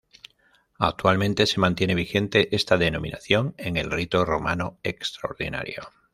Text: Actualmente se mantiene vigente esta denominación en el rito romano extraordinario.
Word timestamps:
Actualmente 0.79 1.45
se 1.45 1.59
mantiene 1.59 1.93
vigente 1.93 2.55
esta 2.55 2.75
denominación 2.75 3.53
en 3.59 3.77
el 3.77 3.91
rito 3.91 4.25
romano 4.25 4.79
extraordinario. 4.81 5.83